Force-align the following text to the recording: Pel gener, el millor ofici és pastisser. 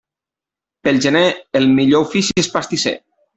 Pel 0.87 0.97
gener, 1.07 1.21
el 1.61 1.69
millor 1.75 2.07
ofici 2.09 2.35
és 2.45 2.51
pastisser. 2.57 2.97